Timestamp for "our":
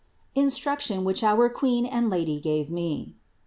1.21-1.47